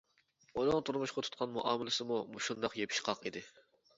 ئۇنىڭ 0.59 0.79
تۇرمۇشقا 0.89 1.23
تۇتقان 1.27 1.51
مۇئامىلىسىمۇ 1.57 2.19
مۇشۇنداق 2.37 2.79
يېپىشقاق 2.83 3.23
ئىدى. 3.31 3.45